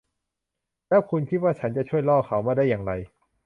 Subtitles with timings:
[0.87, 2.91] แล้วคุณคิดว่าฉันจะช่วยล่อเขามาได้อย่างไร?